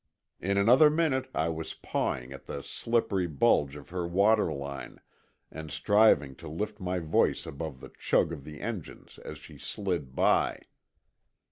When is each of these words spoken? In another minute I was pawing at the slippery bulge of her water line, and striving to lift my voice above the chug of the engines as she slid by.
In 0.39 0.57
another 0.57 0.89
minute 0.89 1.29
I 1.31 1.49
was 1.49 1.75
pawing 1.75 2.33
at 2.33 2.47
the 2.47 2.63
slippery 2.63 3.27
bulge 3.27 3.75
of 3.75 3.89
her 3.89 4.07
water 4.07 4.51
line, 4.51 4.99
and 5.51 5.69
striving 5.69 6.33
to 6.37 6.47
lift 6.47 6.79
my 6.79 6.97
voice 6.97 7.45
above 7.45 7.81
the 7.81 7.91
chug 7.99 8.31
of 8.33 8.43
the 8.43 8.61
engines 8.61 9.19
as 9.19 9.37
she 9.37 9.59
slid 9.59 10.15
by. 10.15 10.63